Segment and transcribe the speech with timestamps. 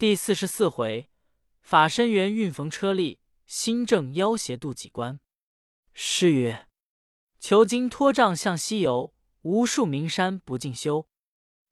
[0.00, 1.10] 第四十四回，
[1.60, 5.20] 法身缘运逢车力，心正要挟渡几关。
[5.92, 6.66] 诗曰：
[7.38, 11.06] 求经托杖向西游，无数名山不尽修。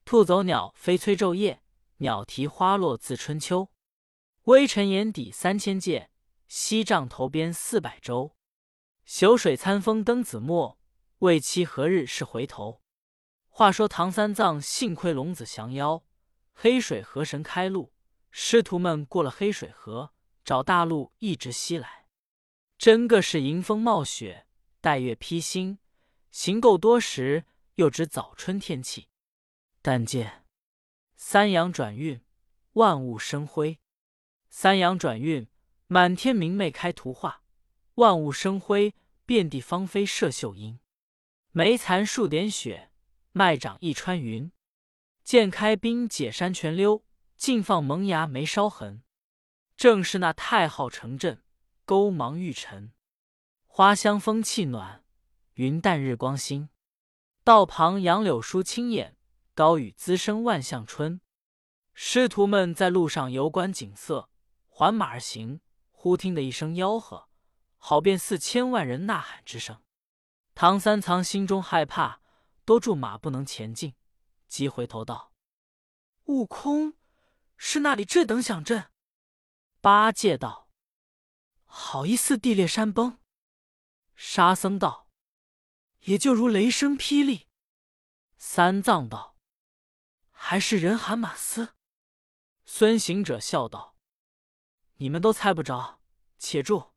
[0.05, 1.63] 兔走鸟飞催昼夜，
[2.01, 3.71] 鸟啼花落自春秋。
[4.43, 6.11] 微尘眼底三千界，
[6.47, 8.37] 西帐头边四百州。
[9.07, 10.79] 朽水参风登子墨，
[11.21, 12.83] 未期何日是回头。
[13.49, 16.05] 话说唐三藏幸亏龙子降妖，
[16.53, 17.95] 黑水河神开路。
[18.41, 20.15] 师徒们过了黑水河，
[20.45, 22.07] 找大路一直西来。
[22.79, 24.47] 真个是迎风冒雪，
[24.81, 25.81] 带月披星。
[26.31, 29.09] 行够多时，又值早春天气。
[29.83, 30.45] 但见
[31.17, 32.23] 三阳转运，
[32.75, 33.81] 万物生辉；
[34.49, 35.49] 三阳转运，
[35.89, 37.41] 满天明媚开图画；
[37.95, 38.95] 万物生辉，
[39.27, 40.79] 遍地芳菲射秀英。
[41.51, 42.93] 梅残数点雪，
[43.33, 44.53] 麦长一川云。
[45.25, 47.05] 剑开冰解山泉溜。
[47.39, 49.05] 尽放萌芽没烧痕，
[49.77, 51.45] 正是那太昊城镇，
[51.85, 52.93] 勾芒玉尘，
[53.69, 55.05] 花香风气暖，
[55.55, 56.69] 云淡日光新。
[57.45, 59.17] 道旁杨柳疏青眼，
[59.55, 61.21] 高雨滋生万象春。
[61.95, 64.29] 师徒们在路上游观景色，
[64.67, 65.61] 缓马而行，
[65.93, 67.29] 忽听得一声吆喝，
[67.77, 69.81] 好便似千万人呐喊之声。
[70.57, 72.21] 唐三藏心中害怕，
[72.65, 73.95] 多住马不能前进，
[74.49, 75.33] 急回头道
[76.27, 76.95] ：“悟空。”
[77.59, 78.91] 是那里这等响震？
[79.81, 80.71] 八戒道
[81.67, 83.19] ：“好一似地裂山崩。”
[84.17, 85.11] 沙僧道
[86.05, 87.49] ：“也就如雷声霹雳。”
[88.39, 89.37] 三藏道
[90.31, 91.75] ：“还是人喊马嘶。”
[92.65, 93.97] 孙行者笑道
[94.99, 96.01] ：“你们都猜不着，
[96.39, 96.93] 且住，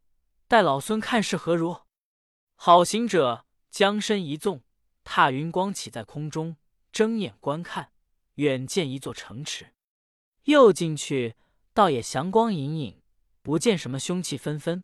[0.48, 1.81] 待老孙看是何如。”
[2.56, 4.64] 好行者将身一纵，
[5.03, 6.58] 踏云光起在空中，
[6.92, 7.92] 睁眼观看，
[8.36, 9.73] 远见一座城池。
[10.44, 11.36] 又进去，
[11.73, 13.02] 倒也祥光隐隐，
[13.42, 14.84] 不见什么凶气纷纷。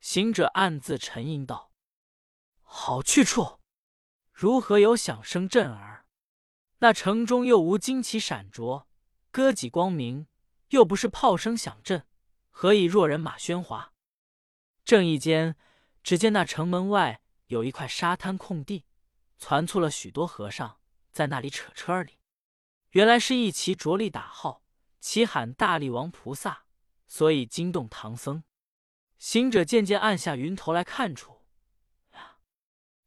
[0.00, 1.72] 行者暗自沉吟道
[2.62, 3.58] ：“好去处，
[4.32, 6.06] 如何有响声震耳？
[6.78, 8.86] 那城中又无旌旗闪着，
[9.32, 10.26] 歌戟光明，
[10.68, 12.06] 又不是炮声响震，
[12.50, 13.92] 何以若人马喧哗？”
[14.84, 15.56] 正义间，
[16.04, 18.84] 只见那城门外有一块沙滩空地，
[19.36, 20.78] 攒簇了许多和尚，
[21.10, 22.18] 在那里扯车儿里。
[22.90, 24.62] 原来是一齐着力打号。
[25.00, 26.64] 齐喊大力王菩萨，
[27.06, 28.42] 所以惊动唐僧。
[29.18, 31.42] 行者渐渐按下云头来看出，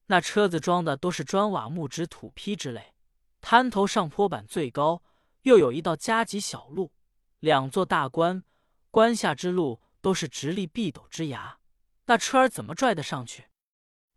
[0.08, 2.96] 那车子装的都是砖瓦木纸土坯之类。
[3.42, 5.04] 滩头上坡板最高，
[5.44, 6.92] 又有一道夹脊小路，
[7.40, 8.44] 两座大关，
[8.90, 11.60] 关下之路都是直立壁陡之崖。
[12.06, 13.50] 那车儿怎么拽得上去？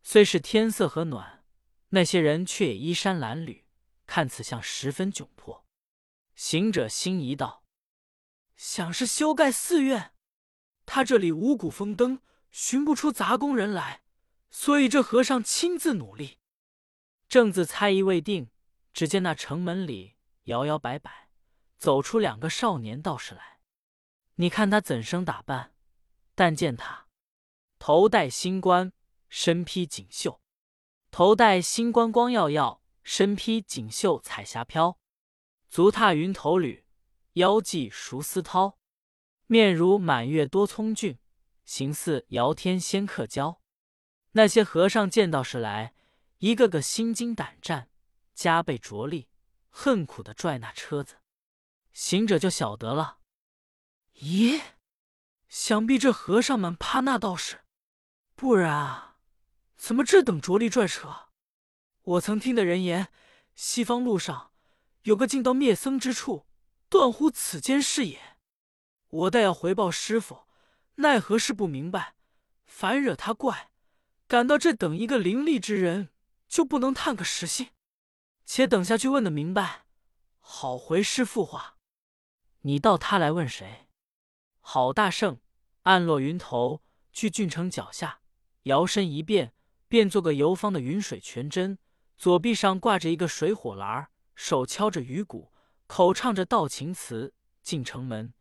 [0.02, 1.44] 虽是天色和暖，
[1.90, 3.64] 那些人却也衣衫褴褛，
[4.06, 5.66] 看此相十分窘迫。
[6.34, 7.61] 行者心疑道。
[8.64, 10.12] 想是修盖寺院，
[10.86, 12.20] 他这里五谷丰登，
[12.52, 14.02] 寻不出杂工人来，
[14.52, 16.38] 所以这和尚亲自努力。
[17.28, 18.52] 正自猜疑未定，
[18.92, 20.14] 只见那城门里
[20.44, 21.28] 摇摇摆摆
[21.76, 23.58] 走出两个少年道士来。
[24.36, 25.74] 你看他怎生打扮？
[26.36, 27.08] 但见他
[27.80, 28.92] 头戴星冠，
[29.28, 30.40] 身披锦绣；
[31.10, 35.00] 头戴星冠光耀耀，身披锦绣彩霞飘；
[35.68, 36.81] 足踏云头履。
[37.34, 38.74] 腰系熟丝绦，
[39.46, 41.18] 面如满月多葱俊，
[41.64, 43.60] 形似遥天仙客娇。
[44.32, 45.94] 那些和尚见到是来，
[46.38, 47.90] 一个个心惊胆战，
[48.34, 49.28] 加倍着力，
[49.70, 51.16] 恨苦的拽那车子。
[51.92, 53.18] 行者就晓得了，
[54.16, 54.60] 咦，
[55.48, 57.60] 想必这和尚们怕那道士，
[58.34, 59.18] 不然啊
[59.76, 61.28] 怎么这等着力拽车？
[62.02, 63.08] 我曾听的人言，
[63.54, 64.52] 西方路上
[65.02, 66.46] 有个进到灭僧之处。
[66.92, 68.36] 断乎此间是也，
[69.08, 70.40] 我待要回报师傅，
[70.96, 72.16] 奈何是不明白，
[72.66, 73.70] 反惹他怪。
[74.28, 76.10] 感到这等一个伶俐之人，
[76.46, 77.70] 就不能探个实信？
[78.44, 79.86] 且等下去问的明白，
[80.38, 81.78] 好回师傅话。
[82.60, 83.88] 你道他来问谁？
[84.60, 85.40] 郝大圣
[85.84, 88.20] 暗落云头，去郡城脚下，
[88.64, 89.54] 摇身一变，
[89.88, 91.78] 变做个游方的云水全真，
[92.18, 95.51] 左臂上挂着一个水火篮，手敲着鱼鼓。
[95.94, 98.32] 口唱着道情词，进城门，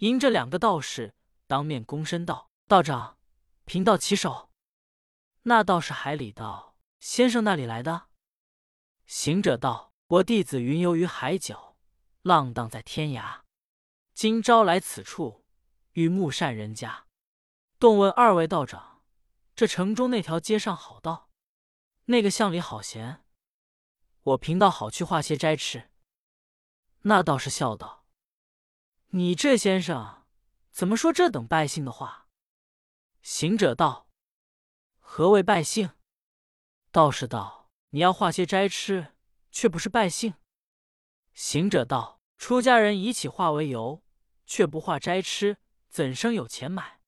[0.00, 1.14] 迎着两个道士，
[1.46, 3.16] 当面躬身道：“道长，
[3.64, 4.50] 贫道起手。”
[5.44, 8.08] 那道士海里道：“先生那里来的？”
[9.08, 11.78] 行者道：“我弟子云游于海角，
[12.20, 13.40] 浪荡在天涯，
[14.12, 15.46] 今朝来此处，
[15.92, 17.06] 与木善人家，
[17.78, 19.00] 动问二位道长，
[19.56, 21.30] 这城中那条街上好道，
[22.04, 23.24] 那个巷里好闲，
[24.24, 25.88] 我贫道好去化些斋吃。”
[27.02, 28.04] 那道士笑道
[29.10, 30.24] ：“你这先生
[30.70, 32.28] 怎么说这等败兴的话？”
[33.22, 34.08] 行者道
[35.00, 35.90] ：“何谓败兴？”
[36.92, 39.14] 道士道：“你要化些斋吃，
[39.50, 40.34] 却不是败兴。”
[41.32, 44.02] 行者道：“出家人以起化为由，
[44.46, 45.58] 却不化斋吃，
[45.88, 47.00] 怎生有钱买？”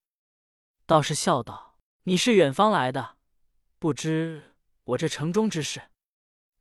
[0.87, 3.17] 道士笑道：“你是远方来的，
[3.79, 5.91] 不知我这城中之事。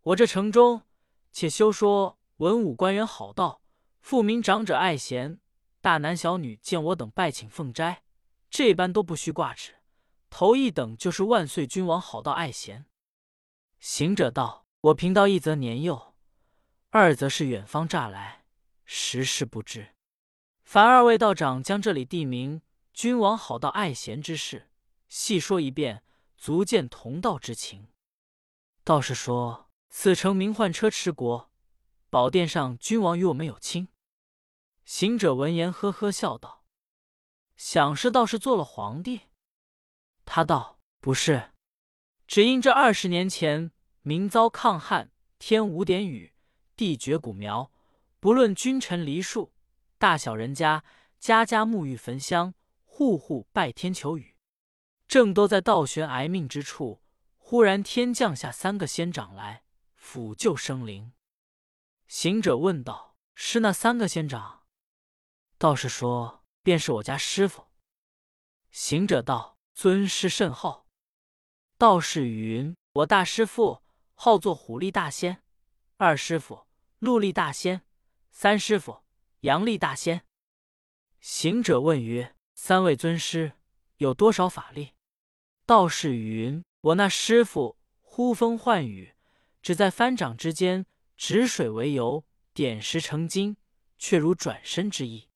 [0.02, 0.84] 我这城中，
[1.32, 3.62] 且休说文武官员好道，
[4.00, 5.42] 富民长者爱贤，
[5.82, 8.04] 大男小女见我等拜请奉斋，
[8.50, 9.76] 这般都不须挂齿。
[10.30, 12.86] 头一等就是万岁君王好道爱贤。”
[13.80, 16.14] 行者道：“我贫道一则年幼，
[16.92, 18.46] 二则是远方乍来，
[18.86, 19.96] 实事不知。
[20.64, 22.62] 凡二位道长将这里地名、
[22.94, 24.70] 君王好道爱贤之事
[25.10, 26.04] 细说一遍，
[26.38, 27.90] 足见同道之情。”
[28.86, 31.52] 道士说：“此城名唤车迟国，
[32.10, 33.90] 宝殿上君王与我们有亲。”
[34.86, 36.64] 行者闻言，呵呵笑道
[37.56, 39.22] ：“想是道士做了皇帝？”
[40.26, 41.52] 他道：“不是。”
[42.28, 43.72] 只因这二十年前，
[44.02, 46.34] 民遭抗旱，天无点雨，
[46.76, 47.72] 地绝谷苗，
[48.20, 49.52] 不论君臣黎庶，
[49.98, 50.84] 大小人家，
[51.20, 52.54] 家家沐浴焚香，
[52.84, 54.36] 户户拜天求雨。
[55.08, 57.02] 正都在倒悬挨命之处，
[57.38, 59.64] 忽然天降下三个仙长来
[60.00, 61.12] 抚救生灵。
[62.10, 64.64] 行者问道：“是那三个仙长？”
[65.60, 67.68] 道士说：“便是我家师傅。”
[68.72, 70.88] 行者道：“尊师甚好。”
[71.78, 73.84] 道士云：“我大师父
[74.16, 75.44] 号作虎力大仙，
[75.98, 76.66] 二师父
[76.98, 77.84] 鹿力大仙，
[78.32, 79.04] 三师父
[79.42, 80.26] 阳力大仙。”
[81.22, 83.54] 行者问曰：“三位尊师
[83.98, 84.96] 有多少法力？”
[85.68, 89.14] 道士云：“我那师傅呼风唤雨，
[89.62, 90.88] 只在翻掌之间，
[91.20, 93.58] 止水为油，点石成金，
[93.98, 95.28] 却如转身之意，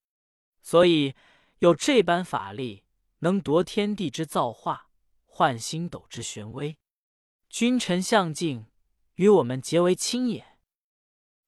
[0.62, 1.14] 所以
[1.60, 2.86] 有这般法力，
[3.20, 4.90] 能夺天地之造化。”
[5.28, 6.78] 换星斗之玄微，
[7.50, 8.68] 君臣相敬，
[9.16, 10.58] 与我们结为亲也。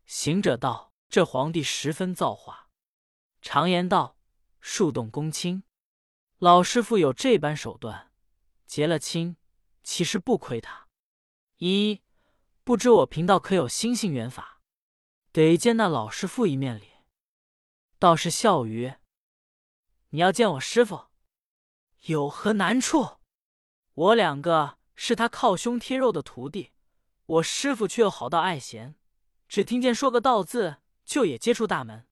[0.06, 2.70] 行者道：“这皇帝十分造化。
[3.42, 4.18] 常言道，
[4.60, 5.64] 树动公亲。
[6.40, 8.12] 老师傅有这般手段，
[8.66, 9.38] 结了亲，
[9.82, 10.90] 其实不亏他。
[11.58, 12.02] 一
[12.66, 14.60] 不知我贫道可有心性缘法，
[15.32, 16.94] 得见那老师傅一面里。”
[18.00, 19.00] 道士笑曰
[20.10, 21.10] ：“你要见我师傅，
[22.08, 23.20] 有何难处？”
[23.94, 26.72] 我两个是他靠胸贴肉的徒弟，
[27.28, 28.96] 我师傅却又好到爱贤，
[29.48, 32.08] 只听见说个道字，就也接触大门。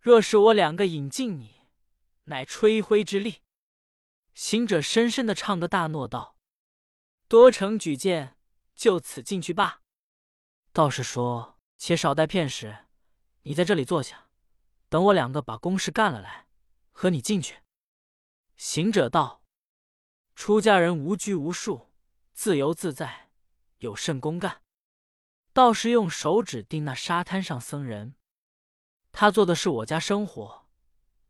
[0.00, 1.62] 若是我两个引进你，
[2.24, 3.42] 乃吹灰之力。
[4.34, 6.36] 行者深深的唱个大诺道
[7.28, 8.35] ：“多成举荐，
[8.76, 9.82] 就此进去罢。”
[10.72, 12.86] 道士说：“且少待片时，
[13.42, 14.28] 你在这里坐下，
[14.88, 16.46] 等我两个把公事干了来，
[16.92, 17.62] 和你进去。”
[18.56, 19.42] 行者道。
[20.34, 21.90] 出家人无拘无束，
[22.34, 23.30] 自由自在，
[23.78, 24.62] 有甚公干？
[25.54, 28.16] 道士用手指定那沙滩上僧人，
[29.12, 30.68] 他做的是我家生活，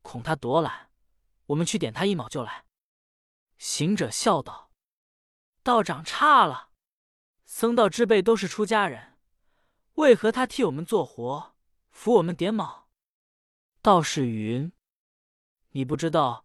[0.02, 0.90] 恐他躲懒，
[1.46, 2.64] 我们去点他一卯就来。
[3.58, 4.72] 行者笑道
[5.62, 6.70] ：“道长差了，
[7.58, 9.14] 僧道之辈都是出家人，
[9.94, 11.54] 为何他替我们做活，
[11.90, 12.90] 扶我们点卯？”
[13.80, 14.70] 道士云
[15.72, 16.44] ：“你不知道，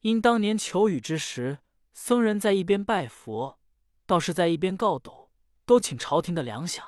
[0.00, 1.60] 因当年求雨之时。”
[1.94, 3.58] 僧人在一边拜佛，
[4.04, 5.30] 道士在一边告斗，
[5.64, 6.82] 都请朝廷的粮饷。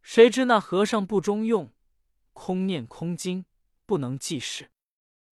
[0.00, 1.72] 谁知那和尚不中用，
[2.32, 3.46] 空念空经，
[3.84, 4.70] 不能济事。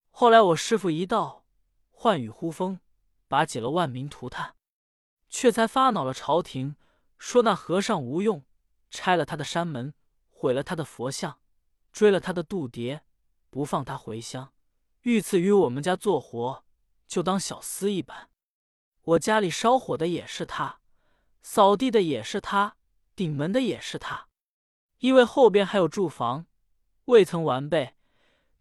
[0.09, 1.45] 后来我师傅一到，
[1.91, 2.81] 唤雨呼风，
[3.29, 4.57] 把解了万民涂炭，
[5.29, 6.75] 却才发恼了朝廷，
[7.19, 8.43] 说那和尚无用，
[8.89, 9.93] 拆了他的山门，
[10.29, 11.39] 毁了他的佛像，
[11.91, 13.01] 追了他的渡牒，
[13.49, 14.53] 不放他回乡。
[15.01, 16.65] 遇赐与我们家做活，
[17.07, 18.29] 就当小厮一般。
[19.01, 20.79] 我家里烧火的也是他，
[21.41, 22.77] 扫地的也是他，
[23.15, 24.27] 顶门的也是他。
[24.99, 26.45] 因为后边还有住房，
[27.05, 27.95] 未曾完备，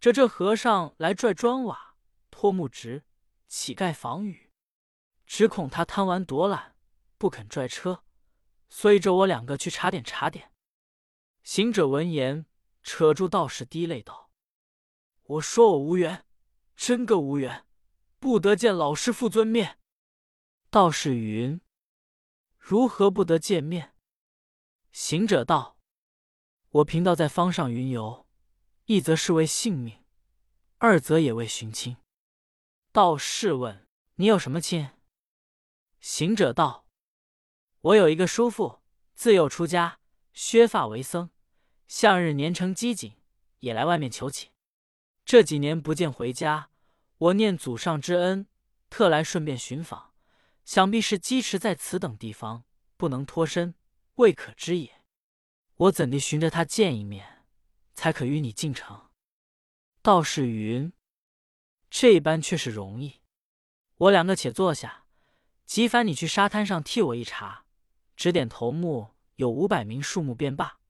[0.00, 1.96] 这这和尚来拽砖瓦、
[2.30, 3.04] 拖木直、
[3.46, 4.50] 乞丐防雨，
[5.26, 6.76] 只恐他贪玩躲懒，
[7.18, 8.04] 不肯拽车，
[8.68, 10.52] 所以这我两个去查点查点。
[11.42, 12.46] 行者闻言，
[12.82, 14.30] 扯住道士，滴泪道
[15.25, 16.26] ：“我说我无缘，
[16.76, 17.66] 真个无缘，
[18.18, 19.78] 不得见老师父尊面。”
[20.70, 21.60] 道士云
[22.58, 23.94] ：“如何不得见面？”
[24.92, 25.78] 行者道
[26.68, 28.26] ：“我贫道在方上云游，
[28.84, 30.04] 一则是为性命，
[30.76, 31.96] 二则也为寻亲。”
[32.92, 34.90] 道士问：“你有什么亲？”
[36.00, 36.87] 行者道
[37.88, 38.80] ：“我有一个叔父，
[39.14, 39.99] 自幼出家，
[40.35, 41.30] 削发为僧，
[41.87, 43.14] 向日年成机警，
[43.61, 44.50] 也来外面求乞。
[45.25, 46.68] 这几年不见回家，
[47.16, 48.47] 我念祖上之恩，
[48.90, 50.12] 特来顺便寻访。
[50.66, 52.64] 想必是鸡池在此等地方，
[52.99, 53.75] 不能脱身，
[54.16, 55.00] 未可知也。
[55.76, 57.47] 我怎地寻着他见一面，
[57.95, 59.09] 才可与你进城？
[60.02, 60.92] 道士云
[61.88, 63.23] ：“这般却是容易。
[63.97, 65.07] 我两个且坐下，
[65.64, 67.64] 即烦你去沙滩上替我一查，
[68.18, 70.80] 指点头目有五百名数目便罢。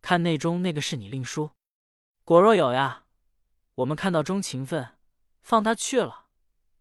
[0.00, 1.52] 看内中那个是你令叔，
[2.24, 3.04] 果若有呀，
[3.76, 4.96] 我们看到中情分，
[5.42, 6.26] 放他去了，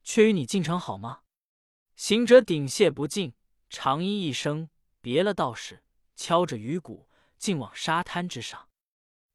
[0.04, 1.22] 却与你进城好吗？”
[1.96, 3.36] 行者顶谢不尽，
[3.70, 5.84] 长揖一声，别了道士，
[6.16, 8.70] 敲着鱼鼓，竟往沙滩之上。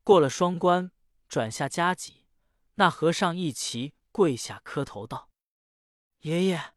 [0.02, 0.90] 过了双关，
[1.28, 2.26] 转下夹脊，
[2.75, 5.30] 那和尚一齐跪下磕头道
[6.23, 6.75] ：“爷爷，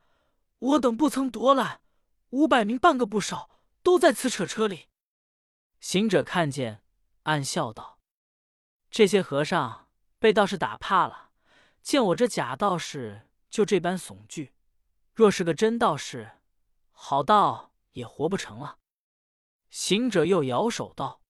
[0.60, 1.81] 我等不曾夺揽，
[2.29, 3.49] 五百名半个不少，
[3.83, 4.88] 都在此扯车里。”
[5.79, 6.83] 行者看见，
[7.24, 8.00] 暗笑道
[8.91, 11.31] ：“这些和尚被道士打怕了，
[11.81, 14.53] 见我这假道士就这般悚惧。”
[15.13, 16.39] 若是个真道士，
[16.91, 18.79] 好道也活不成了。
[19.69, 21.21] 行者又摇手道：“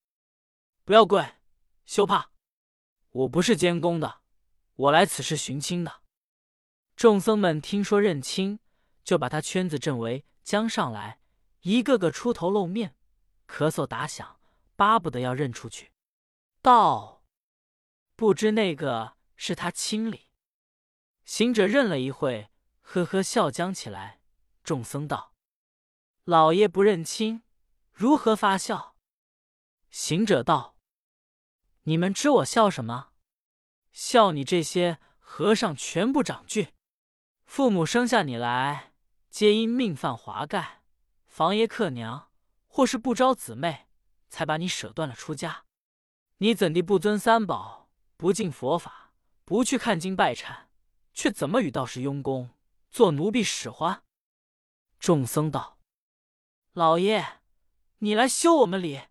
[0.86, 1.36] 不要跪，
[1.86, 2.32] 休怕，
[3.10, 4.22] 我不是监工的，
[4.76, 6.02] 我来此事寻亲的。”
[6.96, 8.60] 众僧们听说认亲，
[9.04, 11.19] 就把他圈子镇围将上来，
[11.62, 12.96] 一个个出头露面，
[13.48, 14.40] 咳嗽打响，
[14.76, 15.92] 巴不得要认出去。
[16.62, 17.24] 道
[18.16, 20.30] ：“不知那个是他亲里？”
[21.26, 22.50] 行者认了一会。
[22.82, 24.20] 呵呵笑将起来，
[24.64, 25.36] 众僧道
[26.26, 27.44] ：“老爷不认亲，
[27.92, 28.96] 如何发笑？”
[29.92, 30.76] 行者道
[31.84, 33.12] ：“你们知我笑什么？
[33.92, 36.74] 笑你这些和尚全部长俊。
[37.46, 38.94] 父母生下你来，
[39.30, 40.79] 皆因命犯华盖，
[41.40, 42.30] 房爷克娘，
[42.68, 43.88] 或是不招姊妹，
[44.28, 45.64] 才把你舍断了出家。
[46.40, 49.14] 你怎地不尊三宝，不敬佛法，
[49.46, 50.66] 不去看经拜忏，
[51.14, 52.50] 却怎么与道士佣工？”
[52.92, 54.04] 做奴婢使唤，
[55.00, 55.80] 众僧道
[56.76, 57.40] ：“老爷，
[58.00, 59.04] 你来修我们礼。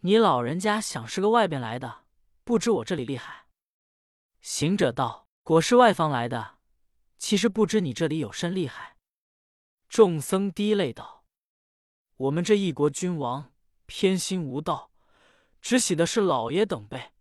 [0.00, 2.04] 你老人家想是个外边来的，
[2.44, 3.46] 不知我这里厉害。”
[4.42, 6.58] 行者道：“果是外方来的，
[7.16, 8.98] 其实不知你这里有甚厉害。”
[9.88, 11.19] 众僧滴泪道
[12.20, 13.50] ：“我们这一国君王
[13.86, 14.90] 偏心无道，
[15.62, 17.12] 只喜的是老爷等辈，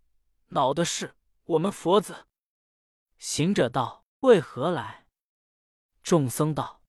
[0.48, 1.15] 恼的是
[1.46, 2.25] 我们佛子。”
[3.18, 5.08] 行者道：“为何来？”
[6.03, 6.84] 众僧道：“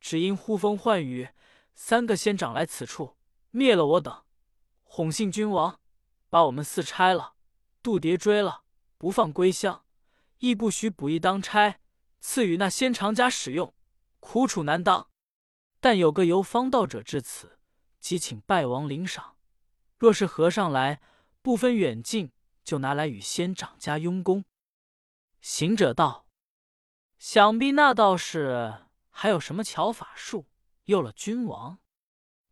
[0.00, 1.28] 只因呼风唤雨，
[1.76, 3.16] 三个仙长来此处
[3.52, 4.24] 灭了我等，
[4.82, 5.80] 哄信君王，
[6.28, 7.34] 把我们四拆了，
[7.84, 8.64] 渡牒追了，
[8.98, 9.84] 不放归乡，
[10.38, 11.78] 亦不许补役当差，
[12.18, 13.72] 赐予那仙长家使用，
[14.18, 15.11] 苦楚难当。
[15.82, 17.58] 但有个游方道者至此，
[17.98, 19.34] 即请拜王领赏。
[19.98, 21.00] 若是和尚来，
[21.42, 22.30] 不分远近，
[22.62, 24.44] 就拿来与仙长家佣工。”
[25.42, 26.28] 行者道。
[27.18, 30.46] 想必那道士还有什么巧法术，
[30.84, 31.80] 诱了君王？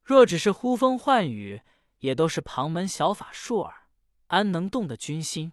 [0.03, 1.63] 若只是呼风唤雨，
[1.99, 3.87] 也都是旁门小法术耳，
[4.27, 5.53] 安能动得君心？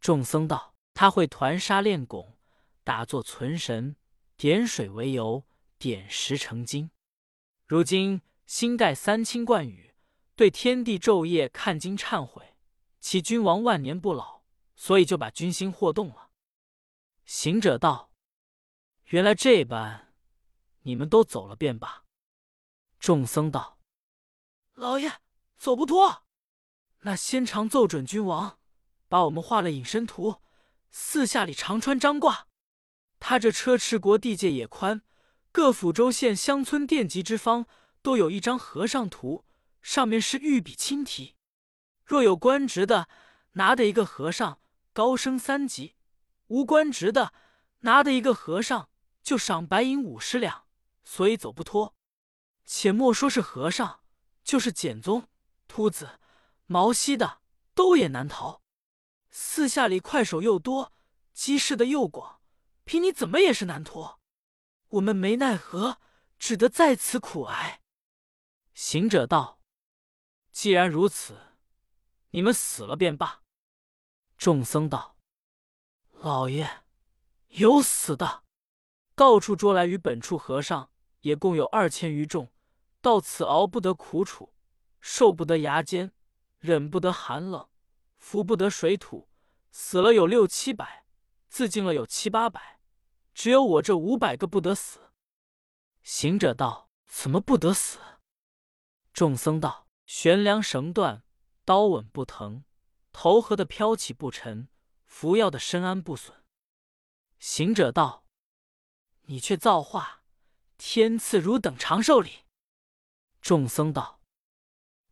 [0.00, 2.36] 众僧道：“他会团沙炼汞，
[2.84, 3.96] 打坐存神，
[4.38, 5.44] 点水为油，
[5.80, 6.90] 点石成金。
[7.66, 9.94] 如今新盖三清冠宇，
[10.36, 12.54] 对天地昼夜看经忏悔，
[13.00, 14.42] 其君王万年不老，
[14.76, 16.32] 所以就把君心惑动了。”
[17.24, 18.12] 行者道。
[19.06, 20.12] 原来这般，
[20.82, 22.04] 你们都走了便罢。
[22.98, 23.80] 众僧道
[24.76, 25.10] ：“老爷，
[25.56, 26.24] 走不脱。
[27.00, 28.58] 那仙长奏准君王，
[29.08, 30.42] 把我们画了隐身图，
[30.90, 32.48] 四下里长穿张挂。
[33.18, 35.02] 他这车迟国地界也宽，
[35.52, 37.66] 各府州县乡村殿籍之方，
[38.02, 39.44] 都有一张和尚图，
[39.82, 41.36] 上面是御笔亲题。
[42.04, 43.08] 若有官职的，
[43.52, 44.60] 拿的一个和尚，
[44.92, 45.96] 高升三级；
[46.48, 47.32] 无官职的，
[47.80, 48.88] 拿的一个和尚。”
[49.22, 50.64] 就赏白银五十两，
[51.04, 51.94] 所以走不脱。
[52.64, 54.00] 且莫说是和尚，
[54.42, 55.28] 就是简宗、
[55.68, 56.18] 秃子、
[56.66, 57.40] 毛西的，
[57.74, 58.62] 都也难逃。
[59.30, 60.92] 四下里快手又多，
[61.34, 62.40] 机事的又广，
[62.84, 64.19] 凭你怎么也是难脱。
[64.90, 65.98] 我们没奈何，
[66.38, 67.80] 只得在此苦挨。
[68.74, 69.60] 行者道
[70.50, 71.56] ：“既然如此，
[72.30, 73.42] 你们死了便罢。”
[74.36, 75.16] 众僧道
[76.10, 76.82] ：“老爷，
[77.48, 78.42] 有死的。”
[79.14, 82.50] 到处捉来与本处和尚，也共有二千余众。
[83.02, 84.54] 到此熬不得苦楚，
[85.00, 86.12] 受不得牙尖，
[86.58, 87.68] 忍不得寒冷，
[88.18, 89.28] 服不得水土，
[89.70, 91.04] 死了有六七百，
[91.48, 92.79] 自尽了有七八百，
[93.40, 95.12] 只有我这五百个不得死。
[96.02, 97.98] 行者道：“怎么不得死？”
[99.14, 101.22] 众僧道：“悬梁绳断，
[101.64, 102.64] 刀稳不疼，
[103.12, 104.68] 头合的飘起不沉，
[105.06, 106.44] 服药的身安不损。”
[107.40, 108.26] 行者道
[109.24, 110.22] ：“你却造化，
[110.76, 112.44] 天赐汝等长寿礼。”
[113.40, 114.20] 众僧道：“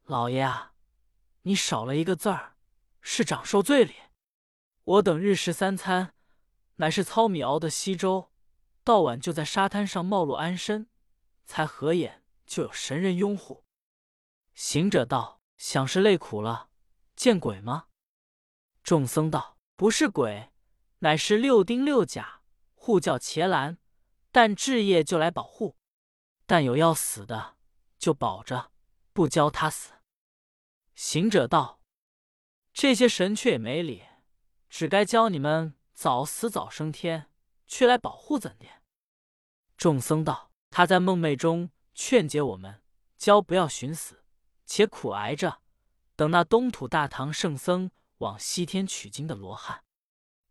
[0.04, 0.74] 老爷啊，
[1.44, 2.58] 你少了一个字儿，
[3.00, 3.94] 是长寿罪礼。
[4.84, 6.14] 我等日食三餐，
[6.78, 8.32] 乃是糙米熬的稀粥，
[8.82, 10.88] 到晚就在沙滩上冒露安身，
[11.44, 13.64] 才合眼就有神人拥护。”
[14.54, 16.70] 行者道：“想是累苦了，
[17.14, 17.86] 见鬼吗？”
[18.82, 20.50] 众僧道：“不是鬼，
[21.00, 22.42] 乃是六丁六甲
[22.74, 23.78] 护教伽蓝，
[24.32, 25.76] 但至夜就来保护。
[26.46, 27.56] 但有要死的，
[27.98, 28.72] 就保着，
[29.12, 29.92] 不教他死。”
[30.94, 31.80] 行者道
[32.72, 34.04] ：“这些神却也没理，
[34.68, 37.28] 只该教你们早死早升天，
[37.66, 38.66] 却来保护怎的？”
[39.76, 42.84] 众僧道：“他在梦寐中劝解我们，
[43.16, 44.22] 教不要寻死。”
[44.64, 45.60] 且苦挨着，
[46.14, 49.82] 等那东土大唐圣僧往西天取经的罗汉，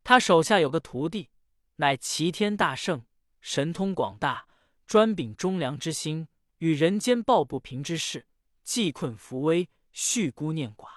[0.04, 1.30] 他手下有个徒弟，
[1.77, 3.06] 乃齐天大圣，
[3.39, 4.48] 神通广大，
[4.86, 6.27] 专秉忠良之心，
[6.58, 8.27] 与人间抱不平之事，
[8.63, 10.89] 济困扶危，恤孤念寡。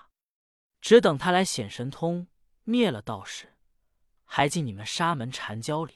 [0.80, 2.26] 只等他来显神通，
[2.64, 3.49] 灭了道士，
[4.32, 5.94] 还进你们沙门禅教里。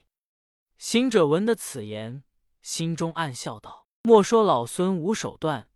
[0.77, 2.25] 行者闻得此言，
[2.63, 5.71] 心中暗笑道：“莫说老孙无手段。”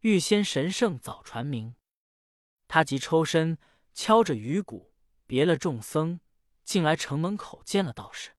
[0.00, 1.74] 欲先神圣早传明，
[2.68, 3.56] 他即抽身
[3.94, 4.92] 敲着鱼鼓，
[5.26, 6.20] 别了众僧，
[6.64, 8.32] 进来城门口见了道士。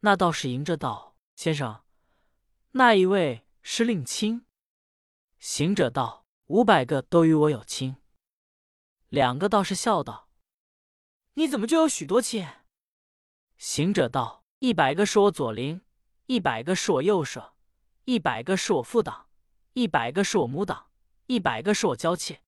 [0.00, 1.84] 那道士迎着道：“先生，
[2.72, 4.44] 那一位是令亲。”
[5.38, 7.98] 行者道：“五百个都与我有亲。”
[9.08, 10.28] 两个道士笑道
[11.34, 12.44] ：“你怎么就有许多亲？”
[13.56, 15.80] 行者道：“一百个是我左邻，
[16.26, 17.54] 一百个是我右舍，
[18.04, 19.28] 一百个是我父党，
[19.72, 20.84] 一百个是我母党。”
[21.28, 22.40] 一百个是我娇妾，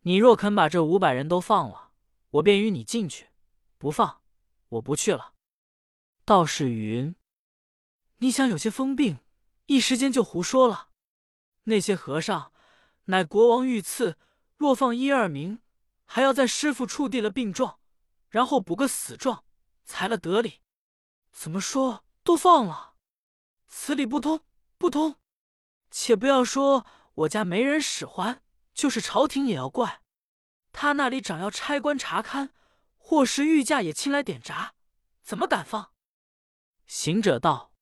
[0.00, 1.90] 你若肯把这五百人都放了，
[2.30, 3.26] 我便与你进去；
[3.76, 4.22] 不放，
[4.70, 5.34] 我不去了。
[6.24, 7.14] 道士云
[8.20, 9.18] ：“你想有些疯病，
[9.66, 10.88] 一时间就胡说了。
[11.64, 12.50] 那些和尚
[13.04, 14.16] 乃国王御赐，
[14.56, 15.60] 若放一二名，
[16.06, 17.78] 还要在师傅触地了病状，
[18.30, 19.44] 然后补个死状，
[19.88, 20.60] 才了得理。
[21.32, 22.94] 怎么说都放了？
[23.66, 24.44] 此理不通，
[24.76, 25.16] 不通。
[25.90, 26.86] 且不要说。”
[27.18, 30.02] 我家没人使唤，就是朝廷也要怪。
[30.70, 32.50] 他那里长要差官查勘，
[32.96, 34.76] 或是御驾也亲来点闸，
[35.20, 35.92] 怎么敢放？
[36.86, 37.72] 行者道：“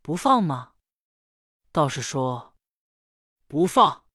[0.00, 0.72] 不放吗？”
[1.70, 2.56] 道士说
[3.46, 4.06] ：“不放。”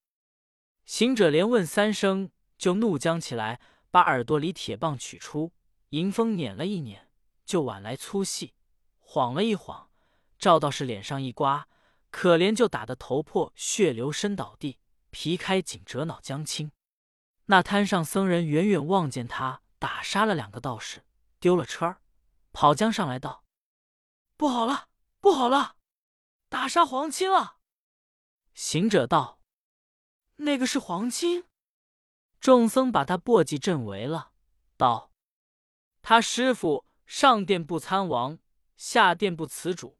[0.84, 3.60] 行者连问三声，就怒将起来，
[3.92, 5.52] 把耳朵里铁棒取出，
[5.92, 7.10] 迎风捻了一捻，
[7.44, 8.54] 就挽来粗细，
[8.98, 9.90] 晃了一晃，
[10.38, 11.68] 赵道士脸上一刮。
[12.10, 14.78] 可怜，就打得头破血流，身倒地，
[15.10, 16.72] 皮开颈折，脑浆青。
[17.46, 21.04] 那滩上僧人远远望见他打杀了两个道士，
[21.40, 22.02] 丢了车儿，
[22.52, 23.44] 跑将上来道
[24.38, 24.88] ：“不好了，
[25.20, 25.76] 不好了，
[26.48, 27.58] 打杀皇亲了！”
[28.54, 29.40] 行者道
[30.36, 31.44] ：“那个是皇亲。”
[32.40, 34.32] 众僧把他簸箕阵围了，
[34.76, 35.11] 道
[36.02, 38.38] ：“他师傅上殿不参王，
[38.76, 39.96] 下殿不辞主。”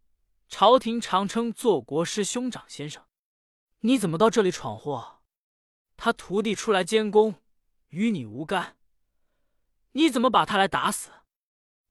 [0.55, 3.07] 朝廷常称做国师兄长先生，
[3.81, 5.23] 你怎么到这里闯祸？
[5.97, 7.37] 他徒弟出来监工，
[7.89, 8.77] 与你无干。
[9.93, 11.11] 你怎么把他来打死？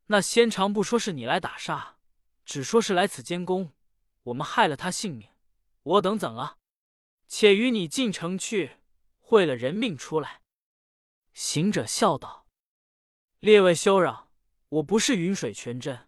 [0.05, 1.97] 那先长不说是你来打杀，
[2.45, 3.73] 只说是来此监工，
[4.25, 5.29] 我们害了他性命，
[5.81, 6.59] 我等怎了？
[7.27, 8.77] 且与你进城去，
[9.17, 10.43] 会了人命出来。
[11.33, 12.40] 行者笑道
[13.41, 14.29] ：“列位休扰，
[14.69, 16.07] 我不是云水全真，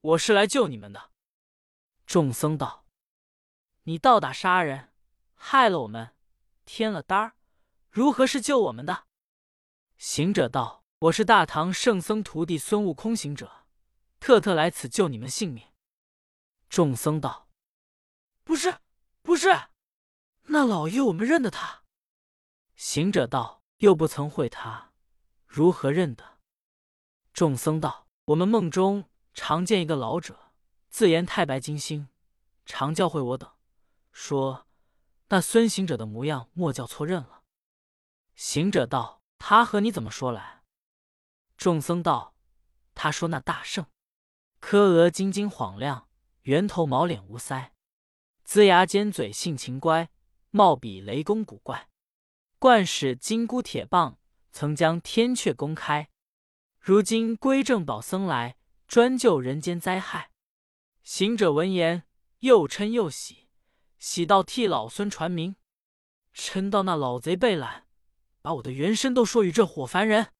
[0.00, 1.10] 我是来救你们的。”
[2.06, 2.86] 众僧道
[3.84, 4.90] ：“你倒打杀人，
[5.34, 6.16] 害了我们，
[6.64, 7.34] 添了单儿，
[7.90, 9.06] 如何是救我们的？”
[9.98, 13.66] 行者道：“我是大唐圣僧徒弟孙悟空行者，
[14.18, 15.68] 特特来此救你们性命。”
[16.70, 17.50] 众僧道
[18.42, 18.78] ：“不是，
[19.20, 19.48] 不是，
[20.44, 21.82] 那老爷我们认得他。”
[22.74, 24.94] 行者道：“又不曾会他，
[25.46, 26.39] 如何认得？”
[27.32, 30.52] 众僧道：“我们梦中常见一个老者。”
[30.90, 32.08] 自言太白金星，
[32.66, 33.48] 常教诲我等，
[34.10, 34.66] 说
[35.28, 37.44] 那孙行者的模样莫叫错认了。
[38.34, 40.64] 行者道：“他和你怎么说来？”
[41.56, 42.34] 众僧道
[42.96, 43.86] ：“他说那大圣，
[44.58, 46.08] 柯额金睛晃亮，
[46.42, 47.70] 圆头毛脸无腮，
[48.44, 50.10] 龇牙尖嘴性情乖，
[50.50, 51.88] 貌比雷公古怪，
[52.58, 54.18] 惯使金箍铁棒，
[54.50, 56.10] 曾将天阙公开。
[56.80, 58.56] 如今归正宝僧来，
[58.88, 60.30] 专救人间灾害。”
[61.04, 62.04] 行者闻言，
[62.38, 63.48] 又嗔又喜，
[63.98, 65.56] 喜到替老孙传名，
[66.34, 67.86] 嗔到那老贼被懒，
[68.40, 70.32] 把我的原身都说与这伙凡人。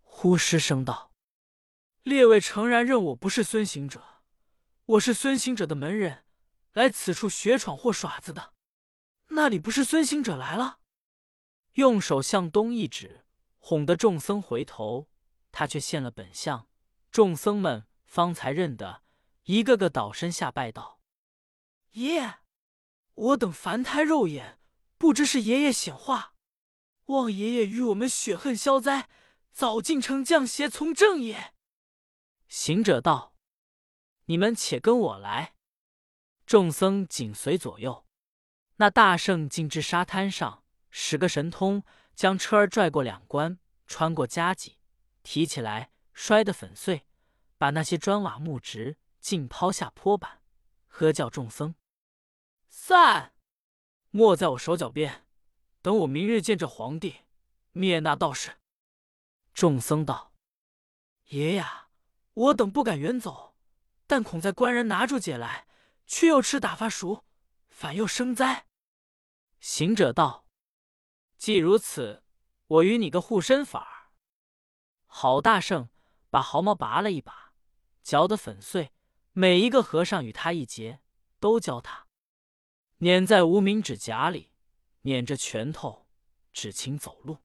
[0.00, 1.12] 呼失声道
[2.02, 4.22] ：“列位诚然认我不是孙行者，
[4.84, 6.24] 我是孙行者的门人，
[6.72, 8.52] 来此处学闯或耍子的。
[9.28, 10.80] 那里不是孙行者来了？”
[11.74, 13.24] 用手向东一指，
[13.58, 15.08] 哄得众僧回头，
[15.52, 16.68] 他却现了本相。
[17.10, 19.02] 众僧们方才认得，
[19.44, 21.00] 一个个倒身下拜道
[21.92, 22.38] ：“爷爷，
[23.14, 24.60] 我等凡胎肉眼，
[24.96, 26.34] 不知是爷爷显化，
[27.06, 29.08] 望爷爷与我们雪恨消灾，
[29.52, 31.54] 早进城降邪从正也。”
[32.48, 33.34] 行者道
[34.26, 35.54] ：“你们且跟我来。”
[36.46, 38.06] 众僧紧随左右。
[38.76, 40.64] 那大圣径至沙滩上。
[40.92, 41.84] 使个神通，
[42.16, 44.79] 将车儿拽过两关，穿过夹脊，
[45.22, 47.06] 提起来摔得粉碎，
[47.58, 50.42] 把那些砖瓦木直尽抛下坡板，
[50.86, 51.74] 喝叫众僧
[52.68, 53.34] 散，
[54.10, 55.26] 没在我手脚边，
[55.82, 57.20] 等我明日见这皇帝，
[57.72, 58.58] 灭那道士。
[59.52, 60.32] 众僧道
[61.30, 61.88] ：“爷呀，
[62.34, 63.56] 我等不敢远走，
[64.06, 65.66] 但恐在官人拿住解来，
[66.06, 67.24] 却又吃打发熟，
[67.68, 68.66] 反又生灾。”
[69.60, 70.46] 行者道。
[71.36, 72.22] 既如此，
[72.66, 73.99] 我与你个护身法
[75.10, 75.12] 儿。
[75.12, 75.90] 郝大圣
[76.30, 77.52] 把毫毛拔了一把，
[78.02, 78.92] 嚼得粉碎。
[79.32, 81.00] 每一个和尚与他一结，
[81.38, 82.06] 都教他
[82.98, 84.52] 捻在无名指甲里，
[85.02, 86.06] 捻着拳头，
[86.52, 87.38] 只请走路。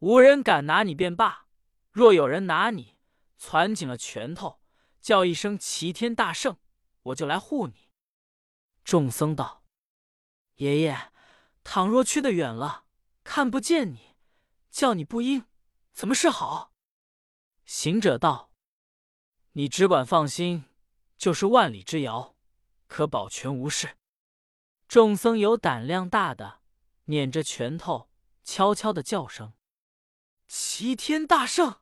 [0.00, 1.46] 无人敢拿你便罢，
[1.90, 2.98] 若有人拿你，
[3.36, 4.60] 攒紧了拳头，
[5.00, 6.58] 叫一声齐天大圣，
[7.02, 7.90] 我就来护你。
[8.84, 9.64] 众僧道
[10.56, 11.12] ：“爷爷，
[11.64, 12.84] 倘若去得远了。”
[13.24, 14.14] 看不见你，
[14.70, 15.46] 叫你不应，
[15.92, 16.75] 怎么是好？
[17.66, 18.50] 行者道
[19.52, 20.64] ：“你只管放心，
[21.18, 22.36] 就是万里之遥，
[22.86, 23.98] 可保全无事。”
[24.88, 26.62] 众僧有胆量大的，
[27.06, 28.08] 捻着拳头，
[28.44, 29.52] 悄悄的叫声
[30.48, 31.80] ：“齐天大圣！”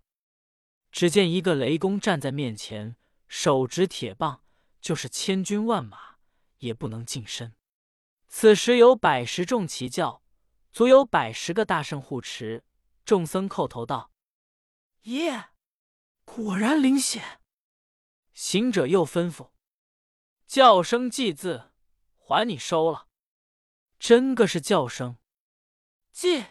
[0.91, 2.97] 只见一个雷公站在面前，
[3.29, 4.43] 手执铁棒，
[4.81, 6.17] 就是千军万马
[6.59, 7.55] 也不能近身。
[8.27, 10.23] 此时有百十众齐叫。
[10.73, 12.65] 足有百十个大圣护持，
[13.05, 14.11] 众僧叩头道
[15.03, 15.51] ：“耶，
[16.25, 17.41] 果然灵显。”
[18.33, 19.51] 行者又吩咐
[20.47, 21.73] ：“叫声祭字，
[22.17, 23.09] 还你收了。”
[23.99, 25.19] 真个是叫声，
[26.13, 26.47] 祭，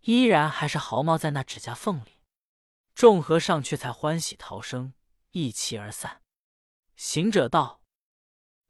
[0.00, 2.18] 依然还是毫毛在那指甲缝里。
[2.94, 4.94] 众和尚却才欢喜逃生，
[5.30, 6.22] 一齐而散。
[6.96, 7.84] 行者道：“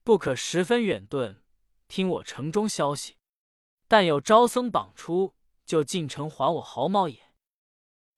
[0.04, 1.40] 不可十分远遁，
[1.86, 3.16] 听我城中消息。”
[3.88, 7.32] 但有招僧绑出，就进城还我毫毛也。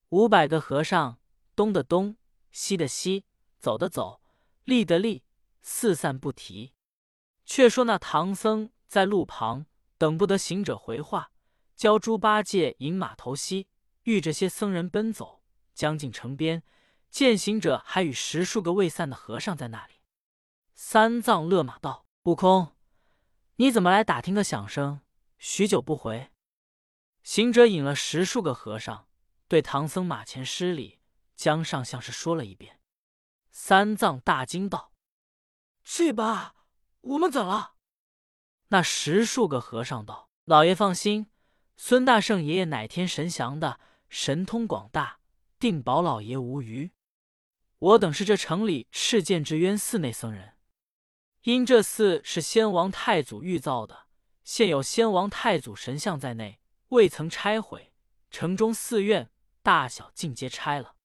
[0.08, 1.19] 五百个和尚，
[1.60, 2.16] 东的东，
[2.50, 3.26] 西的西，
[3.58, 4.22] 走的走，
[4.64, 5.24] 立的立，
[5.60, 6.72] 四散不提。
[7.44, 9.66] 却说那唐僧在路旁
[9.98, 11.32] 等不得行者回话，
[11.76, 13.68] 教猪八戒引马头西，
[14.04, 15.42] 遇着些僧人奔走，
[15.74, 16.62] 将近城边，
[17.10, 19.96] 见行者还与十数个未散的和尚在那里。
[20.74, 22.74] 三藏勒马道：“悟空，
[23.56, 25.02] 你怎么来打听个响声？”
[25.36, 26.30] 许久不回，
[27.22, 29.08] 行者引了十数个和尚，
[29.46, 30.99] 对唐僧马前施礼，
[31.40, 32.82] 江上像是说了一遍。
[33.50, 34.92] 三藏大惊道
[35.82, 36.54] ：“这把
[37.00, 37.76] 我们怎了？”
[38.68, 41.30] 那十数个和尚道：“老爷放心，
[41.78, 45.20] 孙大圣爷爷乃天神降的，神通广大，
[45.58, 46.92] 定保老爷无虞。
[47.78, 50.58] 我等是这城里赤剑之渊寺内僧人，
[51.44, 54.08] 因这寺是先王太祖御造的。”
[54.44, 57.94] 现有先王太祖神像在内，未曾拆毁。
[58.30, 59.30] 城中寺院
[59.62, 60.96] 大小尽皆拆了。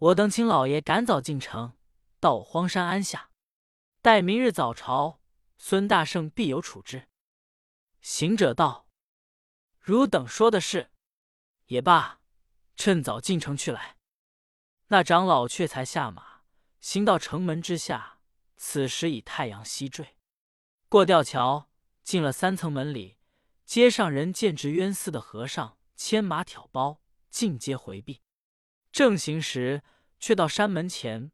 [0.00, 1.76] 我等请老爷赶早进城，
[2.20, 3.32] 到荒山安下，
[4.00, 5.20] 待明日早朝，
[5.58, 7.10] 孙大圣必有处置。
[8.00, 8.88] 行者道
[9.78, 10.90] ：“汝等说的是，
[11.66, 12.22] 也罢，
[12.76, 13.98] 趁早进城去来。”
[14.88, 16.44] 那长老却才下马，
[16.80, 18.20] 行到城门之下。
[18.56, 20.16] 此时已太阳西坠，
[20.88, 21.68] 过吊桥。
[22.02, 23.18] 进了三层门里，
[23.66, 28.22] 街上人见执冤寺的和尚牵马挑包，尽皆回避。
[28.92, 29.82] 正行时，
[30.18, 31.32] 却到山门前，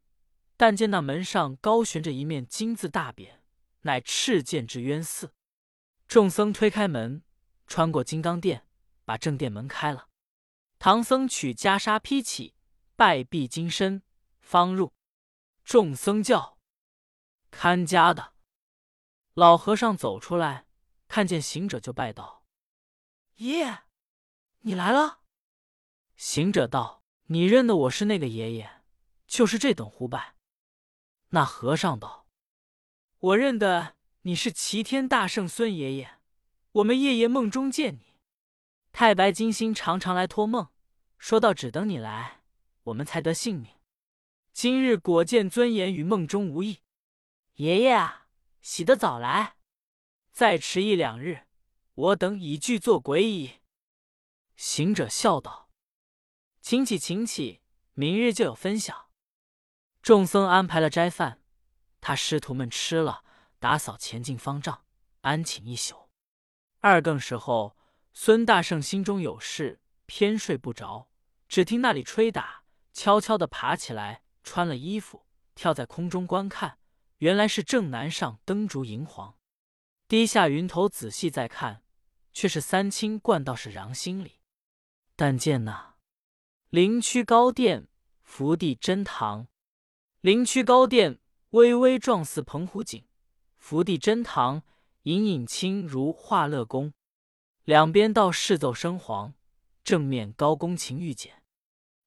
[0.55, 3.39] 但见那门上高悬着一面金字大匾，
[3.81, 5.33] 乃赤剑之渊寺。
[6.07, 7.23] 众僧推开门，
[7.65, 8.67] 穿过金刚殿，
[9.03, 10.09] 把正殿门开了。
[10.79, 12.55] 唐僧取袈裟披起，
[12.95, 14.03] 拜毕金身，
[14.39, 14.93] 方入。
[15.63, 16.57] 众僧叫
[17.51, 18.33] 看家的
[19.33, 20.65] 老和尚走出来。
[21.09, 22.43] 看见行者就拜道
[23.37, 23.83] ：“爷爷，
[24.59, 25.21] 你来了。”
[26.17, 28.81] 行者道：“你认得我是那个爷爷，
[29.27, 30.35] 就是这等胡拜。”
[31.31, 32.25] 那和尚道
[33.19, 36.19] ：“我认得你是齐天大圣孙爷爷，
[36.71, 38.15] 我们夜夜梦中见你。
[38.93, 40.69] 太白金星常常来托梦，
[41.17, 42.43] 说到只等你来，
[42.83, 43.73] 我们才得性命。
[44.53, 46.79] 今日果见尊严，与梦中无异。
[47.55, 48.27] 爷爷啊，
[48.61, 49.57] 洗得早来，
[50.31, 51.41] 再迟一两日，
[51.93, 53.55] 我等已具做鬼矣。”
[54.55, 55.66] 行者笑道
[56.69, 57.61] ：“请起，请起，
[57.93, 59.09] 明日就有分晓。”
[60.03, 61.41] 众僧安排了斋饭，
[62.01, 63.23] 他师徒们吃了，
[63.57, 64.83] 打扫前进方丈，
[65.21, 66.09] 安寝一宿。
[66.81, 67.77] 二更时候，
[68.11, 71.07] 孙大圣心中有事，偏睡不着，
[71.47, 75.25] 只听那里吹打，悄悄的爬起来，穿了衣服，
[75.55, 76.79] 跳在空中观看，
[77.19, 79.37] 原来是正南上灯烛银黄。
[80.09, 81.83] 低下云头仔细再看，
[82.33, 84.41] 却是三清观道士禳心里。
[85.15, 85.95] 但见那
[86.69, 87.87] 灵躯高殿，
[88.23, 89.47] 福地真堂。
[90.19, 93.05] 灵躯高殿微微状似澎湖景，
[93.55, 94.63] 福地真堂
[95.03, 96.91] 隐隐清如化乐宫。
[97.63, 99.33] 两边道士奏声黄，
[99.85, 101.41] 正面高公勤玉简，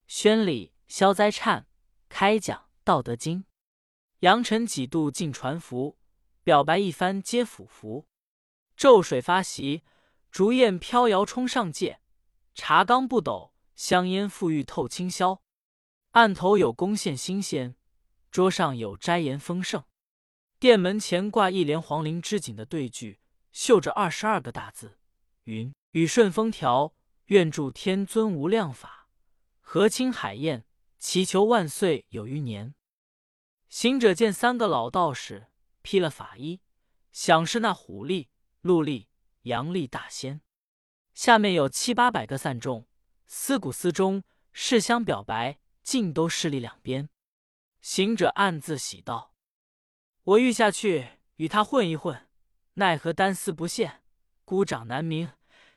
[0.07, 1.65] 宣礼消灾忏，
[2.11, 3.47] 开讲道德经。
[4.19, 5.97] 扬尘几度尽传福，
[6.43, 8.07] 表白一番皆俯伏。
[8.77, 9.85] 骤水发袭，
[10.31, 12.01] 竹燕飘摇冲上界，
[12.55, 13.50] 茶缸不斗，
[13.81, 15.41] 香烟馥郁透清霄。
[16.11, 17.77] 案头有贡献新鲜。
[18.31, 19.83] 桌上有斋言丰盛，
[20.59, 23.21] 殿门前挂一联黄陵织锦的对句，
[23.53, 24.99] 绣着二十二个大字
[25.45, 26.95] ：“云雨顺风调，
[27.27, 29.09] 愿助天尊无量法，
[29.63, 30.67] 和亲海晏，
[30.99, 32.75] 祈求万岁有余年。”
[33.71, 35.49] 行者见三个老道士
[35.81, 36.61] 披了法衣，
[37.13, 38.29] 想是那虎力、
[38.61, 39.09] 鹿力、
[39.45, 40.43] 羊力大仙。
[41.15, 42.87] 下面有七八百个散众，
[43.33, 47.09] 思古思中，世相表白，尽都势力两边。
[47.81, 49.37] 行者暗自喜道
[50.25, 52.29] ：“我欲下去与他混一混，
[52.75, 54.03] 奈何单丝不现，
[54.45, 55.33] 孤掌难鸣。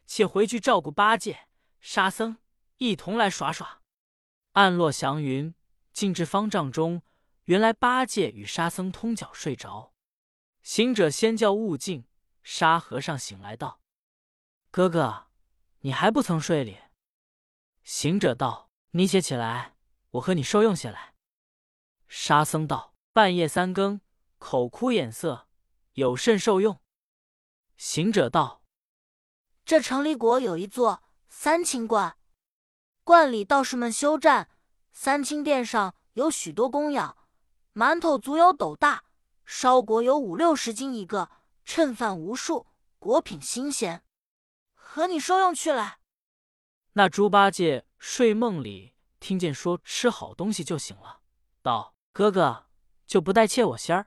[0.08, 1.48] 且回去照顾八戒、
[1.80, 2.38] 沙僧，
[2.78, 3.84] 一同来耍耍。”
[4.54, 5.54] 暗落祥云，
[5.92, 7.04] 进至方丈中，
[7.44, 9.94] 原来八戒与沙僧通脚睡着。
[10.64, 12.08] 行者先叫悟净、
[12.42, 13.80] 沙和尚醒来，道
[14.72, 15.28] ：“哥哥，
[15.82, 16.80] 你还不曾睡哩？”
[17.84, 19.76] 行者道：“你且起来，
[20.12, 21.14] 我和你受用些来。”
[22.08, 24.00] 沙僧道：“半夜三更，
[24.38, 25.48] 口枯眼涩，
[25.94, 26.80] 有甚受用？”
[27.76, 28.64] 行者道
[29.66, 32.18] ：“这城里国有一座三清观，
[33.04, 34.50] 观里道士们修栈，
[34.94, 37.18] 三清殿上有许多供养，
[37.74, 39.04] 馒头足有斗大，
[39.46, 41.30] 烧果有五六十斤一个，
[41.66, 42.68] 称饭无数，
[42.98, 44.06] 果品新鲜，
[44.74, 45.98] 和你受用去了。”
[46.94, 51.22] 那猪八戒睡梦里听见说吃好东西就醒了，
[51.62, 51.94] 道。
[52.16, 52.68] 哥哥
[53.08, 54.06] 就不带切我仙儿。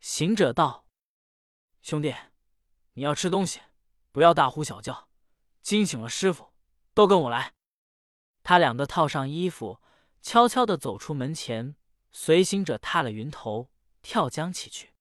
[0.00, 0.84] 行者道
[1.80, 2.12] ：“兄弟，
[2.94, 3.60] 你要吃东西，
[4.10, 5.08] 不要大呼小叫，
[5.62, 6.52] 惊醒了师傅。
[6.92, 7.54] 都跟我来。”
[8.42, 9.80] 他两个套上衣服，
[10.20, 11.76] 悄悄的走出门前，
[12.10, 13.70] 随行者踏了云头，
[14.02, 14.92] 跳江起去。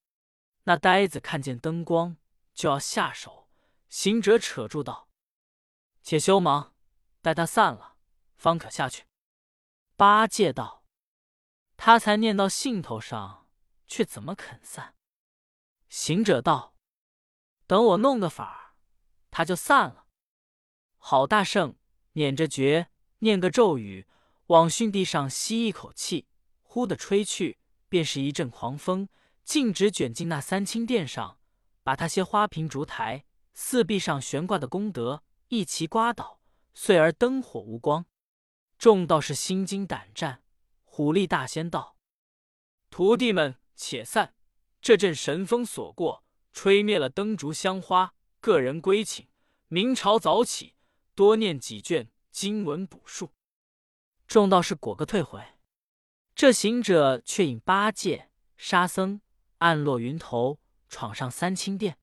[0.66, 2.18] 那呆子看见灯光，
[2.54, 3.48] 就要下手，
[3.90, 5.07] 行者扯住道
[6.10, 6.74] ：“且休忙，
[7.22, 7.98] 待他散了，
[8.38, 9.04] 方可下去。”
[9.98, 10.86] 八戒道。
[11.76, 13.50] 他才念到兴头上，
[13.88, 14.96] 却怎么肯散？
[15.90, 16.74] 行者道
[17.68, 18.76] ：“等我弄个法儿，
[19.30, 20.06] 他就散了。”
[20.96, 21.76] 好大圣
[22.14, 22.90] 捻着诀，
[23.20, 24.08] 念个咒语，
[24.46, 26.30] 往巽地上吸一口气，
[26.62, 29.10] 呼的吹去，便是一阵狂风，
[29.44, 31.42] 径直卷进那三清殿上，
[31.84, 36.40] 把他些花瓶、烛台、四壁上悬挂的功德一齐刮倒，
[36.74, 38.06] 遂而灯火无光。
[38.78, 40.44] 众道士心惊胆战。
[40.84, 41.96] 虎力大仙道
[42.90, 44.34] ：“徒弟们且散，
[44.82, 49.28] 这阵神风所过，吹灭了灯烛香花，个人归寝。
[49.68, 50.76] 明朝早起，
[51.14, 53.32] 多念几卷经文补数。”
[54.26, 55.40] 众道士果个退回。
[56.34, 59.22] 这行者却引八戒、沙僧
[59.60, 62.00] 暗落云头，闯上三清殿。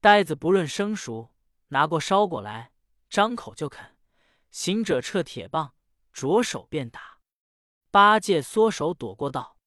[0.00, 1.32] 呆子不论生熟，
[1.68, 2.72] 拿过烧果来，
[3.08, 3.96] 张口就啃。
[4.50, 5.74] 行者撤铁棒，
[6.12, 7.20] 着手便打。
[7.90, 9.58] 八戒缩手躲过，道：“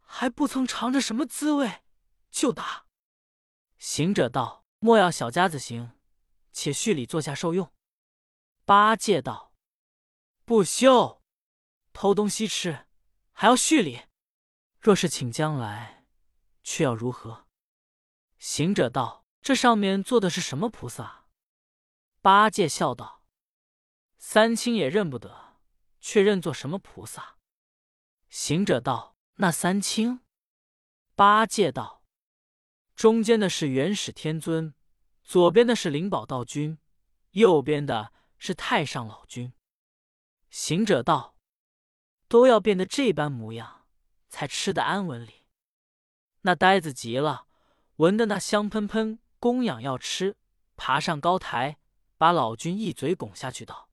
[0.00, 1.82] 还不曾尝着什么滋味，
[2.30, 2.86] 就打。”
[3.78, 5.92] 行者道：“莫要小家子行，
[6.52, 7.72] 且续礼坐下受用。”
[8.64, 9.54] 八戒道
[10.44, 11.22] ：“不休，
[11.92, 12.86] 偷东西吃，
[13.32, 14.02] 还要续礼。
[14.78, 16.06] 若是请将来，
[16.62, 17.46] 却要如何？”
[18.38, 21.26] 行者道：“这上面坐的是什么菩萨？”
[22.22, 23.24] 八戒笑道
[24.18, 25.48] ：“三清也认不得。”
[26.02, 27.36] 却认作什么菩萨？
[28.30, 30.20] 行者道：“那三清。”
[31.14, 32.02] 八戒道
[32.96, 34.74] ：“中间的是元始天尊，
[35.22, 36.78] 左边的是灵宝道君，
[37.32, 39.52] 右边的是太上老君。”
[40.48, 41.36] 行者道
[42.28, 43.86] ：“都要变得这般模样，
[44.30, 45.46] 才吃得安稳里。
[46.40, 47.46] 那呆子急了，
[47.96, 50.36] 闻得那香喷喷，供养要吃，
[50.76, 51.78] 爬上高台，
[52.18, 53.88] 把老君一嘴拱下去，道：“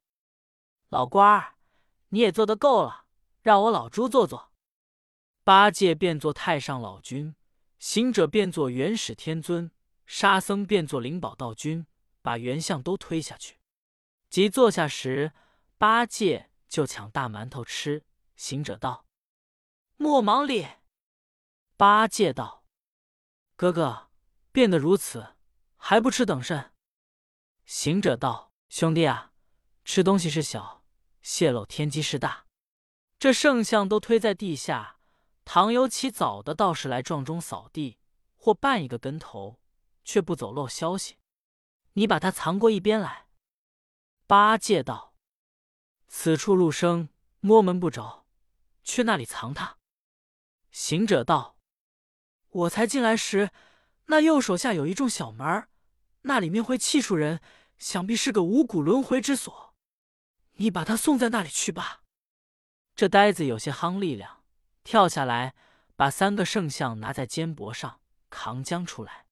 [0.90, 1.56] 老官儿，
[2.10, 3.06] 你也做得够了，
[3.42, 4.52] 让我老猪坐坐。”
[5.46, 7.34] 八戒变作太上老君，
[7.80, 9.72] 行者变作元始天尊，
[10.06, 11.88] 沙僧变作灵宝道君，
[12.22, 13.58] 把原相都推下去。
[14.30, 15.32] 即坐下时，
[15.78, 18.04] 八戒就抢大馒头吃。
[18.36, 19.06] 行者道
[19.96, 20.68] ：“莫忙里。”
[21.78, 22.66] 八戒道
[23.56, 24.10] ：“哥哥
[24.52, 25.37] 变得如此，
[25.78, 26.74] 还不吃等甚？”
[27.66, 29.32] 行者道：“兄弟啊，
[29.86, 30.84] 吃东西是小，
[31.22, 32.46] 泄露天机是大。
[33.20, 35.00] 这圣像都推在地下，
[35.46, 37.98] 倘有起早的道士来撞钟扫地，
[38.36, 39.60] 或绊一个跟头，
[40.04, 41.18] 却不走漏消息，
[41.94, 43.28] 你把它藏过一边来。”
[44.28, 45.16] 八戒道
[46.08, 47.10] ：“此处入生，
[47.40, 48.26] 摸门不着，
[48.84, 49.78] 去那里藏他？”
[50.72, 51.58] 行者道。
[52.50, 53.52] 我才进来时，
[54.08, 55.68] 那右手下有一众小门
[56.22, 57.42] 那里面会气出人，
[57.78, 59.76] 想必是个五谷轮回之所。
[60.54, 62.04] 你把他送在那里去吧。
[62.96, 64.44] 这呆子有些夯力量，
[64.84, 65.54] 跳下来，
[65.96, 69.28] 把三个圣像拿在肩膊上，扛将出来。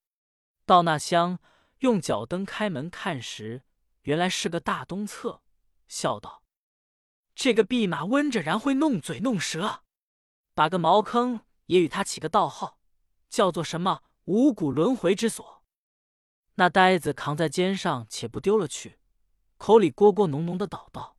[0.65, 1.39] 到那厢，
[1.79, 3.63] 用脚蹬开门看时，
[4.01, 5.41] 原来是个大东侧，
[5.88, 6.43] 笑道
[7.33, 9.83] ：“这个弼马温着，然会弄嘴弄舌，
[10.53, 12.79] 把个茅坑也与他起个道号。”
[13.27, 15.63] 叫做什么五谷轮回之所？
[16.55, 18.97] 那呆子扛在肩上，且不丢了去，
[19.57, 21.17] 口里咕咕哝哝的祷道：“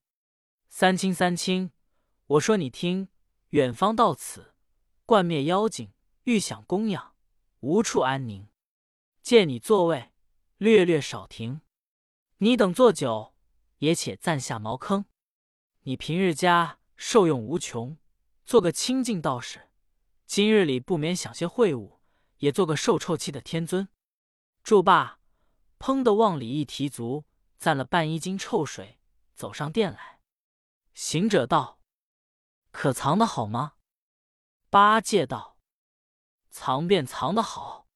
[0.68, 1.70] 三清三清，
[2.26, 3.08] 我说你听，
[3.50, 4.54] 远方到此，
[5.04, 5.92] 冠灭妖精，
[6.24, 7.14] 欲享供养，
[7.60, 8.48] 无处安宁。
[9.22, 10.10] 借你座位
[10.56, 11.60] 略略少停，
[12.38, 13.34] 你等坐久，
[13.78, 15.04] 也且暂下茅坑。
[15.82, 17.96] 你平日家受用无穷，
[18.44, 19.68] 做个清净道士，
[20.26, 21.92] 今日里不免想些秽物。”
[22.38, 23.88] 也做个受臭气的天尊，
[24.62, 25.18] 住罢，
[25.78, 27.24] 砰的往里一提足，
[27.58, 28.98] 攒了半衣襟臭水，
[29.34, 30.20] 走上殿来。
[30.94, 31.80] 行者道
[32.72, 33.74] ：“可藏得好吗？”
[34.70, 35.58] 八戒道
[36.50, 37.88] ：“藏便藏得好，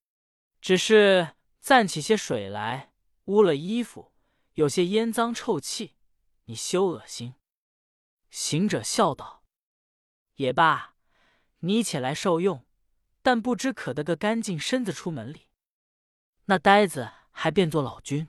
[0.60, 2.92] 只是暂起些水来，
[3.24, 4.12] 污了衣服，
[4.54, 5.96] 有些烟脏臭气，
[6.44, 7.34] 你休恶心。”
[8.30, 9.44] 行者笑道
[10.36, 10.94] ：“也罢，
[11.58, 12.64] 你且来受用。”
[13.22, 15.48] 但不知可得个干净身子出门里。
[16.46, 18.28] 那呆子还变作老君。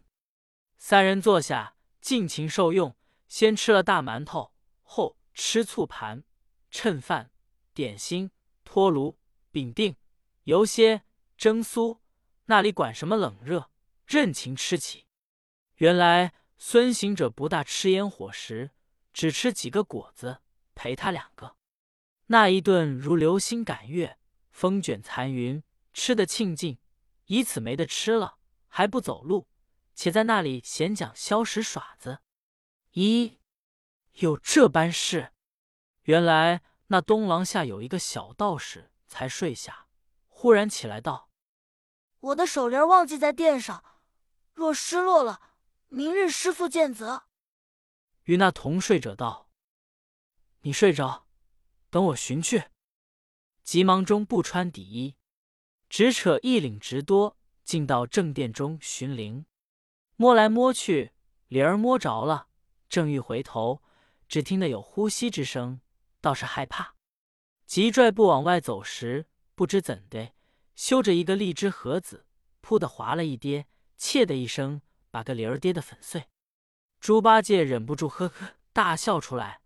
[0.77, 2.95] 三人坐下，尽情受用。
[3.27, 6.23] 先吃了大馒头，后吃醋盘、
[6.69, 7.31] 趁饭、
[7.73, 8.31] 点心、
[8.65, 9.17] 托炉、
[9.51, 9.95] 饼定、
[10.43, 11.03] 油些、
[11.37, 11.99] 蒸酥。
[12.45, 13.71] 那里管什么冷热，
[14.05, 15.05] 任情吃起。
[15.75, 18.71] 原来孙行者不大吃烟火食，
[19.13, 20.41] 只吃几个果子，
[20.75, 21.55] 陪他两个。
[22.27, 24.17] 那一顿如流星赶月。
[24.61, 26.77] 风卷残云，吃得庆尽，
[27.25, 29.47] 以此没得吃了，还不走路，
[29.95, 32.19] 且在那里闲讲消食耍子。
[32.93, 33.39] 咦，
[34.11, 35.33] 有这般事？
[36.03, 39.87] 原来那东廊下有一个小道士，才睡下，
[40.27, 41.31] 忽然起来道
[42.21, 43.83] ：“我的手铃忘记在殿上，
[44.53, 45.41] 若失落了，
[45.87, 47.23] 明日师傅见责。”
[48.25, 49.49] 与那同睡者道
[50.61, 51.25] ：“你睡着，
[51.89, 52.65] 等我寻去。”
[53.63, 55.15] 急忙中不穿底衣，
[55.89, 59.45] 只扯一领直多，进到正殿中寻灵，
[60.15, 61.11] 摸来摸去，
[61.47, 62.47] 灵儿摸着了，
[62.89, 63.81] 正欲回头，
[64.27, 65.81] 只听得有呼吸之声，
[66.19, 66.95] 倒是害怕，
[67.65, 70.33] 急拽步往外走时，不知怎的，
[70.75, 72.25] 修着一个荔枝盒子，
[72.59, 76.25] 扑的滑了一跌，切的一声，把个灵儿跌得粉碎。
[76.99, 79.61] 猪八戒忍不住呵呵大笑出来，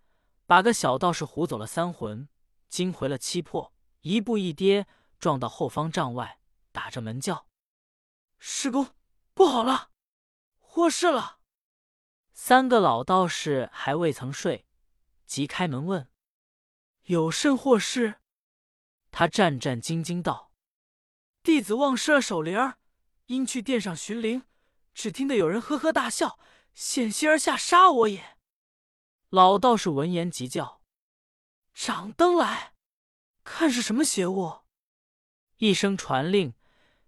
[0.45, 2.27] 把个小道士唬走了三魂，
[2.69, 3.74] 惊回了七魄。
[4.05, 4.85] 一步一跌，
[5.17, 6.39] 撞到后方帐外，
[6.71, 7.47] 打着门叫
[8.37, 8.93] ：“师公，
[9.33, 9.89] 不好了，
[10.59, 11.39] 祸事了！”
[12.31, 14.67] 三个老道士还未曾睡，
[15.25, 16.07] 即开门问
[17.05, 18.21] ：“有甚祸事？”
[19.09, 20.51] 他战战兢兢道
[21.41, 22.77] ：“弟子忘失了手铃儿，
[23.25, 24.43] 因去殿上寻灵，
[24.93, 26.37] 只听得有人呵呵大笑，
[26.75, 28.37] 险些而下杀我也。”
[29.29, 30.83] 老道士闻言急叫
[31.73, 32.73] ：“掌灯来！”
[33.45, 34.63] 看是什么邪物！
[35.57, 36.53] 一声传令，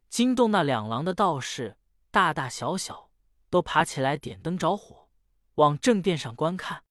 [0.07, 1.77] 惊动那两廊的道士，
[2.11, 3.09] 大大小小
[3.49, 5.09] 都爬起来点灯着火，
[5.55, 6.83] 往正殿上观看。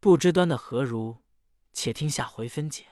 [0.00, 1.22] 不知端的何如？
[1.72, 2.91] 且听下回分解。